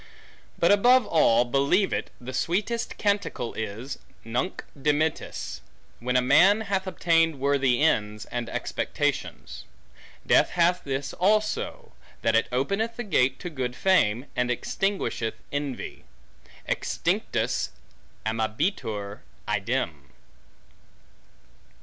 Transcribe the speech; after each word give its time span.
But, 0.57 0.71
above 0.71 1.05
all, 1.05 1.45
believe 1.45 1.93
it, 1.93 2.09
the 2.19 2.33
sweetest 2.33 2.97
canticle 2.97 3.53
is', 3.53 3.99
Nunc 4.25 4.63
dimittis; 4.75 5.61
when 5.99 6.15
a 6.17 6.23
man 6.23 6.61
hath 6.61 6.87
obtained 6.87 7.39
worthy 7.39 7.83
ends, 7.83 8.25
and 8.25 8.49
expectations. 8.49 9.65
Death 10.25 10.49
hath 10.57 10.83
this 10.83 11.13
also; 11.13 11.91
that 12.23 12.35
it 12.35 12.47
openeth 12.51 12.95
the 12.95 13.03
gate 13.03 13.37
to 13.41 13.49
good 13.51 13.75
fame, 13.75 14.25
and 14.35 14.49
extinguisheth 14.49 15.35
envy. 15.51 16.05
Extinctus 16.67 17.69
amabitur 18.25 19.19
idem. 19.47 20.09